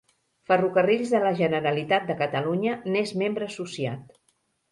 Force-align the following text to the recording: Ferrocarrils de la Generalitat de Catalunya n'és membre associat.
Ferrocarrils 0.51 1.11
de 1.15 1.19
la 1.23 1.33
Generalitat 1.41 2.09
de 2.11 2.17
Catalunya 2.23 2.73
n'és 2.95 3.13
membre 3.23 3.51
associat. 3.53 4.19